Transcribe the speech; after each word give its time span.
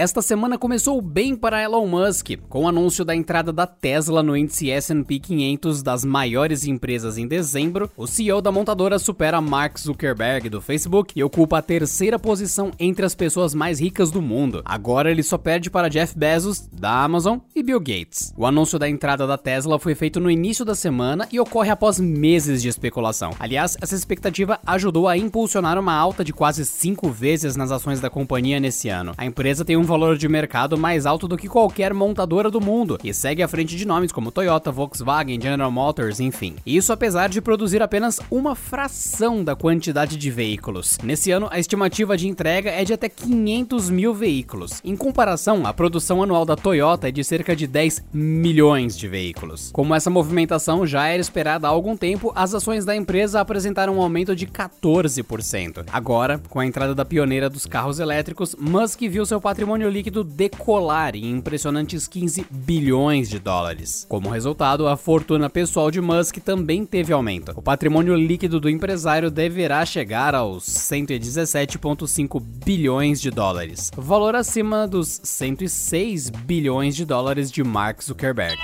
Esta 0.00 0.22
semana 0.22 0.56
começou 0.56 1.02
bem 1.02 1.36
para 1.36 1.62
Elon 1.62 1.86
Musk, 1.86 2.30
com 2.48 2.64
o 2.64 2.68
anúncio 2.68 3.04
da 3.04 3.14
entrada 3.14 3.52
da 3.52 3.66
Tesla 3.66 4.22
no 4.22 4.34
índice 4.34 4.70
S&P 4.70 5.18
500 5.18 5.82
das 5.82 6.06
maiores 6.06 6.64
empresas 6.64 7.18
em 7.18 7.28
dezembro. 7.28 7.90
O 7.98 8.06
CEO 8.06 8.40
da 8.40 8.50
montadora 8.50 8.98
supera 8.98 9.42
Mark 9.42 9.78
Zuckerberg 9.78 10.48
do 10.48 10.62
Facebook 10.62 11.12
e 11.14 11.22
ocupa 11.22 11.58
a 11.58 11.62
terceira 11.62 12.18
posição 12.18 12.70
entre 12.78 13.04
as 13.04 13.14
pessoas 13.14 13.54
mais 13.54 13.78
ricas 13.78 14.10
do 14.10 14.22
mundo. 14.22 14.62
Agora 14.64 15.10
ele 15.10 15.22
só 15.22 15.36
perde 15.36 15.68
para 15.68 15.90
Jeff 15.90 16.16
Bezos, 16.16 16.66
da 16.72 17.04
Amazon 17.04 17.36
e 17.54 17.62
Bill 17.62 17.78
Gates. 17.78 18.32
O 18.38 18.46
anúncio 18.46 18.78
da 18.78 18.88
entrada 18.88 19.26
da 19.26 19.36
Tesla 19.36 19.78
foi 19.78 19.94
feito 19.94 20.18
no 20.18 20.30
início 20.30 20.64
da 20.64 20.74
semana 20.74 21.28
e 21.30 21.38
ocorre 21.38 21.68
após 21.68 22.00
meses 22.00 22.62
de 22.62 22.70
especulação. 22.70 23.32
Aliás, 23.38 23.76
essa 23.82 23.96
expectativa 23.96 24.58
ajudou 24.64 25.08
a 25.08 25.18
impulsionar 25.18 25.78
uma 25.78 25.92
alta 25.92 26.24
de 26.24 26.32
quase 26.32 26.64
cinco 26.64 27.10
vezes 27.10 27.54
nas 27.54 27.70
ações 27.70 28.00
da 28.00 28.08
companhia 28.08 28.58
nesse 28.58 28.88
ano. 28.88 29.12
A 29.18 29.26
empresa 29.26 29.62
tem 29.62 29.76
um 29.76 29.89
valor 29.90 30.16
de 30.16 30.28
mercado 30.28 30.78
mais 30.78 31.04
alto 31.04 31.26
do 31.26 31.36
que 31.36 31.48
qualquer 31.48 31.92
montadora 31.92 32.48
do 32.48 32.60
mundo 32.60 32.96
e 33.02 33.12
segue 33.12 33.42
à 33.42 33.48
frente 33.48 33.74
de 33.74 33.84
nomes 33.84 34.12
como 34.12 34.30
Toyota, 34.30 34.70
Volkswagen, 34.70 35.40
General 35.40 35.68
Motors, 35.68 36.20
enfim. 36.20 36.54
Isso 36.64 36.92
apesar 36.92 37.28
de 37.28 37.40
produzir 37.40 37.82
apenas 37.82 38.20
uma 38.30 38.54
fração 38.54 39.42
da 39.42 39.56
quantidade 39.56 40.16
de 40.16 40.30
veículos. 40.30 40.96
Nesse 41.02 41.32
ano, 41.32 41.48
a 41.50 41.58
estimativa 41.58 42.16
de 42.16 42.28
entrega 42.28 42.70
é 42.70 42.84
de 42.84 42.92
até 42.92 43.08
500 43.08 43.90
mil 43.90 44.14
veículos. 44.14 44.80
Em 44.84 44.94
comparação, 44.94 45.66
a 45.66 45.74
produção 45.74 46.22
anual 46.22 46.44
da 46.44 46.54
Toyota 46.54 47.08
é 47.08 47.10
de 47.10 47.24
cerca 47.24 47.56
de 47.56 47.66
10 47.66 48.04
milhões 48.12 48.96
de 48.96 49.08
veículos. 49.08 49.70
Como 49.72 49.92
essa 49.92 50.08
movimentação 50.08 50.86
já 50.86 51.08
era 51.08 51.20
esperada 51.20 51.66
há 51.66 51.70
algum 51.70 51.96
tempo, 51.96 52.32
as 52.36 52.54
ações 52.54 52.84
da 52.84 52.94
empresa 52.94 53.40
apresentaram 53.40 53.96
um 53.96 54.00
aumento 54.00 54.36
de 54.36 54.46
14%. 54.46 55.84
Agora, 55.92 56.40
com 56.48 56.60
a 56.60 56.66
entrada 56.66 56.94
da 56.94 57.04
pioneira 57.04 57.50
dos 57.50 57.66
carros 57.66 57.98
elétricos, 57.98 58.54
Musk 58.54 59.00
viu 59.00 59.26
seu 59.26 59.40
patrimônio 59.40 59.79
patrimônio 59.80 59.88
líquido 59.88 60.22
decolar 60.22 61.16
em 61.16 61.30
impressionantes 61.30 62.06
15 62.06 62.46
bilhões 62.50 63.30
de 63.30 63.38
dólares. 63.38 64.04
Como 64.08 64.28
resultado, 64.28 64.86
a 64.86 64.96
fortuna 64.96 65.48
pessoal 65.48 65.90
de 65.90 66.00
Musk 66.00 66.36
também 66.38 66.84
teve 66.84 67.12
aumento. 67.12 67.52
O 67.56 67.62
patrimônio 67.62 68.14
líquido 68.14 68.60
do 68.60 68.68
empresário 68.68 69.30
deverá 69.30 69.84
chegar 69.86 70.34
aos 70.34 70.64
117,5 70.64 72.40
bilhões 72.40 73.20
de 73.20 73.30
dólares, 73.30 73.90
valor 73.96 74.36
acima 74.36 74.86
dos 74.86 75.20
106 75.24 76.28
bilhões 76.30 76.94
de 76.94 77.06
dólares 77.06 77.50
de 77.50 77.64
Mark 77.64 78.02
Zuckerberg. 78.02 78.58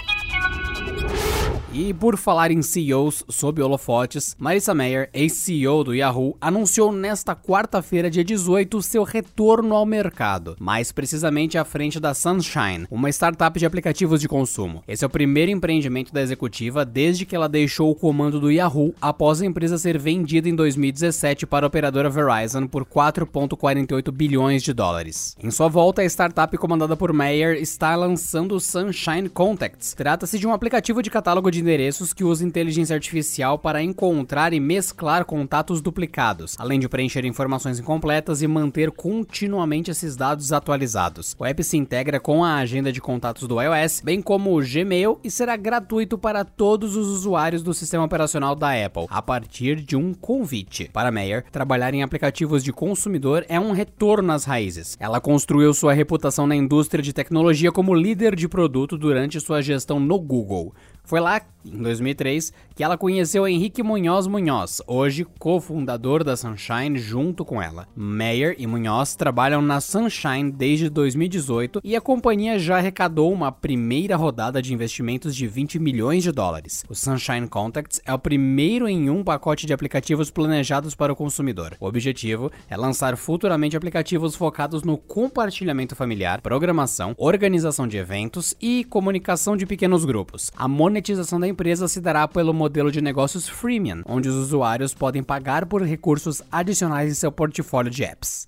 E 1.78 1.92
por 1.92 2.16
falar 2.16 2.50
em 2.50 2.62
CEOs 2.62 3.22
sob 3.28 3.60
holofotes, 3.60 4.34
Marissa 4.38 4.72
Mayer, 4.72 5.10
ex-CEO 5.12 5.84
do 5.84 5.94
Yahoo, 5.94 6.34
anunciou 6.40 6.90
nesta 6.90 7.36
quarta-feira, 7.36 8.10
dia 8.10 8.24
18, 8.24 8.80
seu 8.80 9.02
retorno 9.02 9.74
ao 9.74 9.84
mercado, 9.84 10.56
mais 10.58 10.90
precisamente 10.90 11.58
à 11.58 11.66
frente 11.66 12.00
da 12.00 12.14
Sunshine, 12.14 12.86
uma 12.90 13.10
startup 13.10 13.58
de 13.58 13.66
aplicativos 13.66 14.22
de 14.22 14.26
consumo. 14.26 14.82
Esse 14.88 15.04
é 15.04 15.06
o 15.06 15.10
primeiro 15.10 15.52
empreendimento 15.52 16.14
da 16.14 16.22
executiva 16.22 16.82
desde 16.82 17.26
que 17.26 17.36
ela 17.36 17.46
deixou 17.46 17.90
o 17.90 17.94
comando 17.94 18.40
do 18.40 18.50
Yahoo 18.50 18.94
após 18.98 19.42
a 19.42 19.46
empresa 19.46 19.76
ser 19.76 19.98
vendida 19.98 20.48
em 20.48 20.54
2017 20.54 21.44
para 21.44 21.66
a 21.66 21.68
operadora 21.68 22.08
Verizon 22.08 22.66
por 22.68 22.86
4,48 22.86 24.10
bilhões 24.10 24.62
de 24.62 24.72
dólares. 24.72 25.36
Em 25.44 25.50
sua 25.50 25.68
volta, 25.68 26.00
a 26.00 26.06
startup 26.06 26.56
comandada 26.56 26.96
por 26.96 27.12
Mayer 27.12 27.60
está 27.60 27.94
lançando 27.94 28.54
o 28.54 28.60
Sunshine 28.60 29.28
Contacts. 29.28 29.92
Trata-se 29.92 30.38
de 30.38 30.46
um 30.46 30.54
aplicativo 30.54 31.02
de 31.02 31.10
catálogo 31.10 31.50
de 31.50 31.65
endereços 31.66 32.14
que 32.14 32.22
usa 32.22 32.46
inteligência 32.46 32.94
artificial 32.94 33.58
para 33.58 33.82
encontrar 33.82 34.52
e 34.52 34.60
mesclar 34.60 35.24
contatos 35.24 35.80
duplicados, 35.80 36.54
além 36.60 36.78
de 36.78 36.88
preencher 36.88 37.24
informações 37.24 37.80
incompletas 37.80 38.40
e 38.40 38.46
manter 38.46 38.92
continuamente 38.92 39.90
esses 39.90 40.14
dados 40.14 40.52
atualizados. 40.52 41.34
O 41.36 41.44
app 41.44 41.64
se 41.64 41.76
integra 41.76 42.20
com 42.20 42.44
a 42.44 42.58
agenda 42.58 42.92
de 42.92 43.00
contatos 43.00 43.48
do 43.48 43.60
iOS, 43.60 44.00
bem 44.00 44.22
como 44.22 44.56
o 44.56 44.62
Gmail, 44.62 45.18
e 45.24 45.30
será 45.30 45.56
gratuito 45.56 46.16
para 46.16 46.44
todos 46.44 46.94
os 46.94 47.08
usuários 47.08 47.64
do 47.64 47.74
sistema 47.74 48.04
operacional 48.04 48.54
da 48.54 48.70
Apple, 48.84 49.06
a 49.10 49.20
partir 49.20 49.80
de 49.80 49.96
um 49.96 50.14
convite. 50.14 50.88
Para 50.92 51.10
Meyer, 51.10 51.44
trabalhar 51.50 51.92
em 51.92 52.04
aplicativos 52.04 52.62
de 52.62 52.72
consumidor 52.72 53.44
é 53.48 53.58
um 53.58 53.72
retorno 53.72 54.32
às 54.32 54.44
raízes. 54.44 54.96
Ela 55.00 55.20
construiu 55.20 55.74
sua 55.74 55.92
reputação 55.92 56.46
na 56.46 56.54
indústria 56.54 57.02
de 57.02 57.12
tecnologia 57.12 57.72
como 57.72 57.92
líder 57.92 58.36
de 58.36 58.46
produto 58.46 58.96
durante 58.96 59.40
sua 59.40 59.60
gestão 59.60 59.98
no 59.98 60.20
Google. 60.20 60.72
Foi 61.06 61.20
lá, 61.20 61.40
em 61.72 61.82
2003, 61.82 62.52
que 62.74 62.84
ela 62.84 62.98
conheceu 62.98 63.46
Henrique 63.46 63.82
Munhoz 63.82 64.26
Munhoz, 64.26 64.82
hoje 64.86 65.26
cofundador 65.38 66.22
da 66.22 66.36
Sunshine 66.36 66.98
junto 66.98 67.44
com 67.44 67.60
ela. 67.60 67.88
Meyer 67.96 68.54
e 68.58 68.66
Munhoz 68.66 69.14
trabalham 69.16 69.62
na 69.62 69.80
Sunshine 69.80 70.50
desde 70.50 70.88
2018 70.88 71.80
e 71.82 71.96
a 71.96 72.00
companhia 72.00 72.58
já 72.58 72.76
arrecadou 72.76 73.32
uma 73.32 73.50
primeira 73.50 74.16
rodada 74.16 74.60
de 74.60 74.74
investimentos 74.74 75.34
de 75.34 75.46
20 75.46 75.78
milhões 75.78 76.22
de 76.22 76.32
dólares. 76.32 76.84
O 76.88 76.94
Sunshine 76.94 77.48
Contacts 77.48 78.00
é 78.04 78.12
o 78.12 78.18
primeiro 78.18 78.88
em 78.88 79.08
um 79.08 79.24
pacote 79.24 79.66
de 79.66 79.72
aplicativos 79.72 80.30
planejados 80.30 80.94
para 80.94 81.12
o 81.12 81.16
consumidor. 81.16 81.76
O 81.80 81.86
objetivo 81.86 82.50
é 82.68 82.76
lançar 82.76 83.16
futuramente 83.16 83.76
aplicativos 83.76 84.34
focados 84.34 84.82
no 84.82 84.96
compartilhamento 84.96 85.96
familiar, 85.96 86.40
programação, 86.40 87.14
organização 87.16 87.88
de 87.88 87.96
eventos 87.96 88.54
e 88.60 88.84
comunicação 88.84 89.56
de 89.56 89.66
pequenos 89.66 90.04
grupos. 90.04 90.50
A 90.56 90.68
monetização 90.68 91.40
da 91.40 91.48
empresa 91.56 91.88
se 91.88 92.02
dará 92.02 92.28
pelo 92.28 92.52
modelo 92.52 92.92
de 92.92 93.00
negócios 93.00 93.48
freemium, 93.48 94.02
onde 94.04 94.28
os 94.28 94.34
usuários 94.34 94.92
podem 94.92 95.22
pagar 95.22 95.64
por 95.64 95.82
recursos 95.82 96.42
adicionais 96.52 97.10
em 97.10 97.14
seu 97.14 97.32
portfólio 97.32 97.90
de 97.90 98.04
apps. 98.04 98.44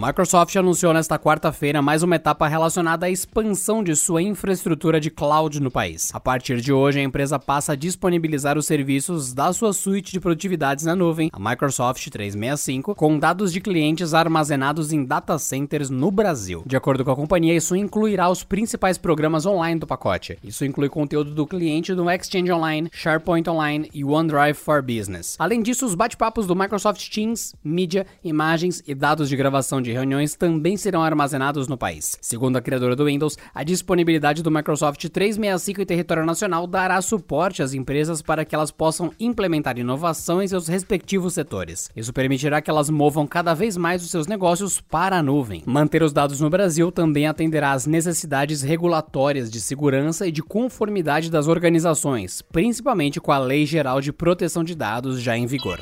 A 0.00 0.06
Microsoft 0.06 0.54
anunciou 0.54 0.94
nesta 0.94 1.18
quarta-feira 1.18 1.82
mais 1.82 2.04
uma 2.04 2.14
etapa 2.14 2.46
relacionada 2.46 3.06
à 3.06 3.10
expansão 3.10 3.82
de 3.82 3.96
sua 3.96 4.22
infraestrutura 4.22 5.00
de 5.00 5.10
cloud 5.10 5.60
no 5.60 5.72
país. 5.72 6.14
A 6.14 6.20
partir 6.20 6.60
de 6.60 6.72
hoje, 6.72 7.00
a 7.00 7.02
empresa 7.02 7.36
passa 7.36 7.72
a 7.72 7.74
disponibilizar 7.74 8.56
os 8.56 8.64
serviços 8.64 9.34
da 9.34 9.52
sua 9.52 9.72
suíte 9.72 10.12
de 10.12 10.20
produtividades 10.20 10.84
na 10.84 10.94
nuvem, 10.94 11.30
a 11.32 11.38
Microsoft 11.40 12.08
365, 12.10 12.94
com 12.94 13.18
dados 13.18 13.52
de 13.52 13.60
clientes 13.60 14.14
armazenados 14.14 14.92
em 14.92 15.04
data 15.04 15.36
centers 15.36 15.90
no 15.90 16.12
Brasil. 16.12 16.62
De 16.64 16.76
acordo 16.76 17.04
com 17.04 17.10
a 17.10 17.16
companhia, 17.16 17.56
isso 17.56 17.74
incluirá 17.74 18.30
os 18.30 18.44
principais 18.44 18.98
programas 18.98 19.46
online 19.46 19.80
do 19.80 19.86
pacote. 19.86 20.38
Isso 20.44 20.64
inclui 20.64 20.88
conteúdo 20.88 21.34
do 21.34 21.44
cliente 21.44 21.92
no 21.92 22.08
Exchange 22.08 22.52
Online, 22.52 22.88
SharePoint 22.92 23.50
Online 23.50 23.90
e 23.92 24.04
OneDrive 24.04 24.54
for 24.54 24.80
Business. 24.80 25.34
Além 25.40 25.60
disso, 25.60 25.84
os 25.84 25.96
bate-papos 25.96 26.46
do 26.46 26.54
Microsoft 26.54 27.04
Teams, 27.12 27.52
mídia, 27.64 28.06
imagens 28.22 28.80
e 28.86 28.94
dados 28.94 29.28
de 29.28 29.34
gravação 29.34 29.82
de 29.82 29.87
de 29.88 29.92
reuniões 29.94 30.34
também 30.34 30.76
serão 30.76 31.02
armazenados 31.02 31.66
no 31.66 31.78
país. 31.78 32.18
Segundo 32.20 32.56
a 32.56 32.60
criadora 32.60 32.94
do 32.94 33.06
Windows, 33.06 33.38
a 33.54 33.64
disponibilidade 33.64 34.42
do 34.42 34.50
Microsoft 34.50 35.08
365 35.08 35.80
em 35.80 35.86
território 35.86 36.26
nacional 36.26 36.66
dará 36.66 37.00
suporte 37.00 37.62
às 37.62 37.72
empresas 37.72 38.20
para 38.20 38.44
que 38.44 38.54
elas 38.54 38.70
possam 38.70 39.10
implementar 39.18 39.78
inovação 39.78 40.42
em 40.42 40.48
seus 40.48 40.68
respectivos 40.68 41.32
setores. 41.32 41.90
Isso 41.96 42.12
permitirá 42.12 42.60
que 42.60 42.68
elas 42.68 42.90
movam 42.90 43.26
cada 43.26 43.54
vez 43.54 43.76
mais 43.76 44.02
os 44.02 44.10
seus 44.10 44.26
negócios 44.26 44.78
para 44.78 45.16
a 45.16 45.22
nuvem. 45.22 45.62
Manter 45.64 46.02
os 46.02 46.12
dados 46.12 46.40
no 46.40 46.50
Brasil 46.50 46.92
também 46.92 47.26
atenderá 47.26 47.72
às 47.72 47.86
necessidades 47.86 48.60
regulatórias 48.60 49.50
de 49.50 49.60
segurança 49.60 50.26
e 50.26 50.32
de 50.32 50.42
conformidade 50.42 51.30
das 51.30 51.48
organizações, 51.48 52.42
principalmente 52.42 53.20
com 53.20 53.32
a 53.32 53.38
Lei 53.38 53.64
Geral 53.64 54.02
de 54.02 54.12
Proteção 54.12 54.62
de 54.62 54.74
Dados 54.74 55.20
já 55.22 55.36
em 55.36 55.46
vigor. 55.46 55.78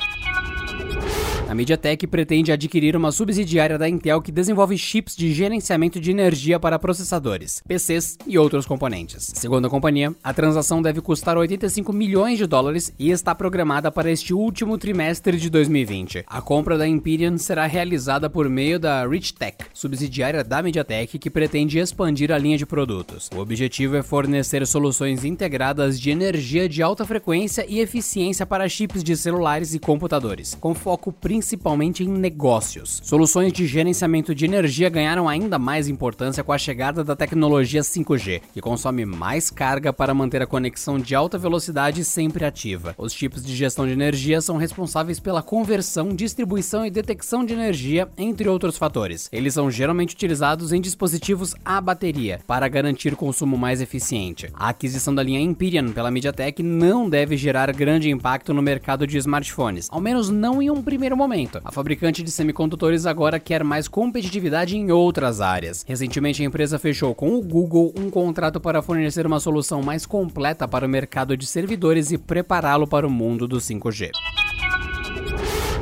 A 1.47 1.55
MediaTek 1.55 2.05
pretende 2.07 2.51
adquirir 2.51 2.93
uma 2.97 3.09
subsidiária 3.09 3.77
da 3.77 3.87
Intel 3.87 4.21
que 4.21 4.33
desenvolve 4.33 4.77
chips 4.77 5.15
de 5.15 5.33
gerenciamento 5.33 5.97
de 5.97 6.11
energia 6.11 6.59
para 6.59 6.77
processadores, 6.77 7.63
PCs 7.65 8.17
e 8.27 8.37
outros 8.37 8.65
componentes. 8.65 9.31
Segundo 9.33 9.65
a 9.65 9.69
companhia, 9.69 10.13
a 10.21 10.33
transação 10.33 10.81
deve 10.81 10.99
custar 10.99 11.37
85 11.37 11.93
milhões 11.93 12.37
de 12.37 12.45
dólares 12.45 12.93
e 12.99 13.11
está 13.11 13.33
programada 13.33 13.89
para 13.89 14.11
este 14.11 14.33
último 14.33 14.77
trimestre 14.77 15.37
de 15.37 15.49
2020. 15.49 16.25
A 16.27 16.41
compra 16.41 16.77
da 16.77 16.85
Empyrean 16.85 17.37
será 17.37 17.65
realizada 17.65 18.29
por 18.29 18.49
meio 18.49 18.77
da 18.77 19.07
Richtech, 19.07 19.67
subsidiária 19.73 20.43
da 20.43 20.61
MediaTek 20.61 21.17
que 21.17 21.29
pretende 21.29 21.79
expandir 21.79 22.29
a 22.29 22.37
linha 22.37 22.57
de 22.57 22.65
produtos. 22.65 23.29
O 23.33 23.39
objetivo 23.39 23.95
é 23.95 24.03
fornecer 24.03 24.67
soluções 24.67 25.23
integradas 25.23 25.97
de 25.97 26.09
energia 26.09 26.67
de 26.67 26.83
alta 26.83 27.05
frequência 27.05 27.65
e 27.69 27.79
eficiência 27.79 28.45
para 28.45 28.67
chips 28.67 29.01
de 29.01 29.15
celulares 29.15 29.73
e 29.73 29.79
computadores, 29.79 30.53
com 30.59 30.75
foco 30.75 31.13
principal 31.13 31.36
principalmente 31.37 32.03
em 32.03 32.07
negócios. 32.07 32.99
Soluções 33.03 33.53
de 33.53 33.67
gerenciamento 33.67 34.33
de 34.33 34.43
energia 34.43 34.89
ganharam 34.89 35.29
ainda 35.29 35.59
mais 35.59 35.87
importância 35.87 36.43
com 36.43 36.51
a 36.51 36.57
chegada 36.57 37.03
da 37.03 37.15
tecnologia 37.15 37.81
5G, 37.81 38.41
que 38.51 38.59
consome 38.59 39.05
mais 39.05 39.51
carga 39.51 39.93
para 39.93 40.15
manter 40.15 40.41
a 40.41 40.47
conexão 40.47 40.97
de 40.97 41.13
alta 41.13 41.37
velocidade 41.37 42.03
sempre 42.03 42.43
ativa. 42.43 42.95
Os 42.97 43.13
chips 43.13 43.45
de 43.45 43.55
gestão 43.55 43.85
de 43.85 43.91
energia 43.91 44.41
são 44.41 44.57
responsáveis 44.57 45.19
pela 45.19 45.43
conversão, 45.43 46.09
distribuição 46.09 46.83
e 46.83 46.89
detecção 46.89 47.45
de 47.45 47.53
energia, 47.53 48.09
entre 48.17 48.49
outros 48.49 48.75
fatores. 48.75 49.29
Eles 49.31 49.53
são 49.53 49.69
geralmente 49.69 50.15
utilizados 50.15 50.73
em 50.73 50.81
dispositivos 50.81 51.53
a 51.63 51.79
bateria 51.79 52.39
para 52.47 52.67
garantir 52.67 53.15
consumo 53.15 53.59
mais 53.59 53.79
eficiente. 53.79 54.49
A 54.55 54.69
aquisição 54.69 55.13
da 55.13 55.21
linha 55.21 55.39
Empyrean 55.39 55.91
pela 55.91 56.09
MediaTek 56.09 56.63
não 56.63 57.07
deve 57.07 57.37
gerar 57.37 57.71
grande 57.73 58.09
impacto 58.09 58.55
no 58.55 58.61
mercado 58.63 59.05
de 59.05 59.19
smartphones, 59.19 59.87
ao 59.91 60.01
menos 60.01 60.31
não 60.31 60.59
em 60.59 60.71
um 60.71 60.81
primeiro 60.81 61.15
momento. 61.15 61.26
A 61.63 61.71
fabricante 61.71 62.23
de 62.23 62.31
semicondutores 62.31 63.05
agora 63.05 63.39
quer 63.39 63.63
mais 63.63 63.87
competitividade 63.87 64.77
em 64.77 64.91
outras 64.91 65.41
áreas. 65.41 65.83
Recentemente, 65.87 66.41
a 66.41 66.45
empresa 66.45 66.79
fechou 66.79 67.13
com 67.13 67.35
o 67.35 67.41
Google 67.41 67.93
um 67.97 68.09
contrato 68.09 68.59
para 68.59 68.81
fornecer 68.81 69.25
uma 69.25 69.39
solução 69.39 69.81
mais 69.81 70.05
completa 70.05 70.67
para 70.67 70.85
o 70.85 70.89
mercado 70.89 71.35
de 71.35 71.45
servidores 71.45 72.11
e 72.11 72.17
prepará-lo 72.17 72.87
para 72.87 73.05
o 73.05 73.09
mundo 73.09 73.47
do 73.47 73.57
5G. 73.57 74.11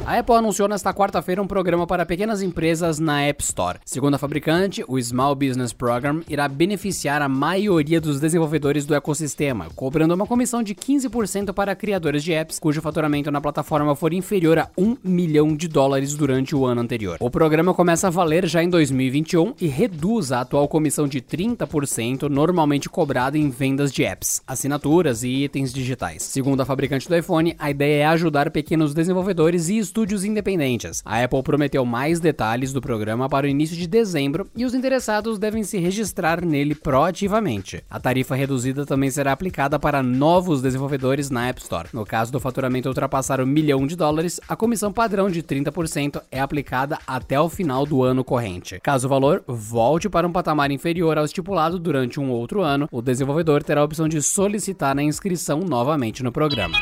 A 0.05 0.19
Apple 0.19 0.35
anunciou 0.35 0.67
nesta 0.67 0.93
quarta-feira 0.93 1.41
um 1.41 1.47
programa 1.47 1.87
para 1.87 2.05
pequenas 2.05 2.43
empresas 2.43 2.99
na 2.99 3.23
App 3.23 3.43
Store. 3.43 3.79
Segundo 3.83 4.13
a 4.13 4.19
fabricante, 4.19 4.85
o 4.87 5.01
Small 5.01 5.33
Business 5.33 5.73
Program 5.73 6.21
irá 6.29 6.47
beneficiar 6.47 7.23
a 7.23 7.27
maioria 7.27 7.99
dos 7.99 8.19
desenvolvedores 8.19 8.85
do 8.85 8.93
ecossistema, 8.93 9.65
cobrando 9.75 10.13
uma 10.13 10.27
comissão 10.27 10.61
de 10.61 10.75
15% 10.75 11.53
para 11.53 11.75
criadores 11.75 12.23
de 12.23 12.33
apps 12.33 12.59
cujo 12.59 12.83
faturamento 12.83 13.31
na 13.31 13.41
plataforma 13.41 13.95
for 13.95 14.13
inferior 14.13 14.59
a 14.59 14.69
1 14.77 14.97
milhão 15.03 15.55
de 15.55 15.67
dólares 15.67 16.13
durante 16.13 16.55
o 16.55 16.67
ano 16.67 16.81
anterior. 16.81 17.17
O 17.19 17.31
programa 17.31 17.73
começa 17.73 18.05
a 18.05 18.11
valer 18.11 18.45
já 18.45 18.61
em 18.61 18.69
2021 18.69 19.55
e 19.59 19.65
reduz 19.65 20.31
a 20.31 20.41
atual 20.41 20.67
comissão 20.67 21.07
de 21.07 21.19
30% 21.19 22.29
normalmente 22.29 22.87
cobrada 22.87 23.39
em 23.39 23.49
vendas 23.49 23.91
de 23.91 24.03
apps, 24.03 24.43
assinaturas 24.45 25.23
e 25.23 25.45
itens 25.45 25.73
digitais. 25.73 26.21
Segundo 26.21 26.61
a 26.61 26.65
fabricante 26.65 27.09
do 27.09 27.17
iPhone, 27.17 27.55
a 27.57 27.71
ideia 27.71 28.03
é 28.03 28.05
ajudar 28.05 28.51
pequenos 28.51 28.93
desenvolvedores 28.93 29.67
e 29.67 29.94
estúdios 29.95 30.25
independentes. 30.25 31.01
A 31.05 31.23
Apple 31.23 31.41
prometeu 31.41 31.85
mais 31.85 32.19
detalhes 32.19 32.73
do 32.73 32.81
programa 32.81 33.29
para 33.29 33.45
o 33.45 33.49
início 33.49 33.77
de 33.77 33.87
dezembro 33.87 34.45
e 34.53 34.65
os 34.65 34.73
interessados 34.73 35.39
devem 35.39 35.63
se 35.63 35.77
registrar 35.77 36.43
nele 36.43 36.75
proativamente. 36.75 37.81
A 37.89 37.97
tarifa 37.97 38.35
reduzida 38.35 38.85
também 38.85 39.09
será 39.09 39.31
aplicada 39.31 39.79
para 39.79 40.03
novos 40.03 40.61
desenvolvedores 40.61 41.29
na 41.29 41.47
App 41.47 41.61
Store. 41.61 41.87
No 41.93 42.05
caso 42.05 42.29
do 42.29 42.41
faturamento 42.41 42.89
ultrapassar 42.89 43.39
o 43.39 43.47
milhão 43.47 43.87
de 43.87 43.95
dólares, 43.95 44.37
a 44.49 44.53
comissão 44.53 44.91
padrão 44.91 45.29
de 45.29 45.41
30% 45.41 46.21
é 46.29 46.41
aplicada 46.41 46.99
até 47.07 47.39
o 47.39 47.47
final 47.47 47.85
do 47.85 48.03
ano 48.03 48.21
corrente. 48.21 48.81
Caso 48.83 49.07
o 49.07 49.09
valor 49.09 49.45
volte 49.47 50.09
para 50.09 50.27
um 50.27 50.31
patamar 50.33 50.71
inferior 50.71 51.17
ao 51.17 51.23
estipulado 51.23 51.79
durante 51.79 52.19
um 52.19 52.31
outro 52.31 52.61
ano, 52.61 52.89
o 52.91 53.01
desenvolvedor 53.01 53.63
terá 53.63 53.79
a 53.79 53.85
opção 53.85 54.09
de 54.09 54.21
solicitar 54.21 54.97
a 54.97 55.01
inscrição 55.01 55.61
novamente 55.61 56.21
no 56.21 56.33
programa. 56.33 56.77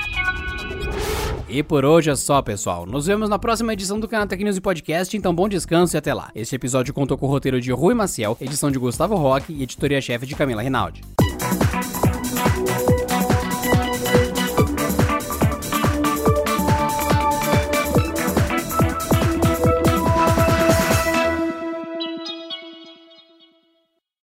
E 1.53 1.61
por 1.61 1.85
hoje 1.85 2.09
é 2.09 2.15
só, 2.15 2.41
pessoal. 2.41 2.83
Nos 2.83 3.05
vemos 3.05 3.29
na 3.29 3.37
próxima 3.37 3.73
edição 3.73 3.99
do 3.99 4.07
canal 4.07 4.25
Tech 4.25 4.43
News 4.43 4.57
e 4.57 4.61
Podcast, 4.61 5.15
então 5.15 5.35
bom 5.35 5.47
descanso 5.47 5.95
e 5.95 5.99
até 5.99 6.11
lá. 6.11 6.31
Este 6.33 6.55
episódio 6.55 6.91
contou 6.91 7.15
com 7.15 7.27
o 7.27 7.29
roteiro 7.29 7.61
de 7.61 7.71
Rui 7.71 7.93
Maciel, 7.93 8.35
edição 8.41 8.71
de 8.71 8.79
Gustavo 8.79 9.13
Roque 9.15 9.53
e 9.53 9.61
editoria-chefe 9.61 10.25
de 10.25 10.33
Camila 10.33 10.63
Rinaldi. 10.63 11.03